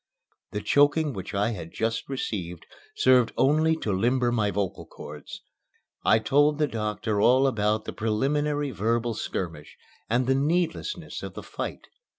[0.49, 2.65] The choking which I had just received
[2.95, 5.43] served only to limber my vocal cords.
[6.03, 9.77] I told the doctor all about the preliminary verbal skirmish
[10.09, 11.85] and the needlessness of the fight.